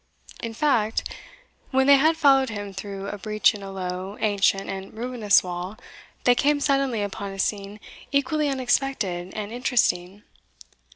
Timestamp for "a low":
3.61-4.17